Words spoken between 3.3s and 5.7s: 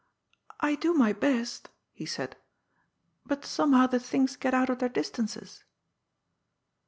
somehow the things get out of their distances."